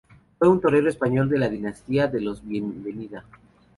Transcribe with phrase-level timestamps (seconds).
[0.39, 3.23] Fue un torero español de la dinastía de los Bienvenida.